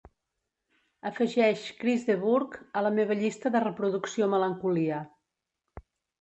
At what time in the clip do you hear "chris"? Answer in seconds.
1.83-2.05